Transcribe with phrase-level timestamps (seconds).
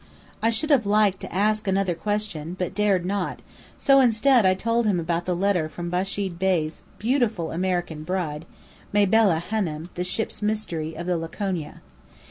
[0.41, 3.39] I should have liked to ask another question then, but dared not,
[3.77, 8.47] so instead I told him about the letter from Bechid Bey's beautiful American bride,
[8.91, 11.81] Mabella Hânem, the "Ship's Mystery" of the Laconia.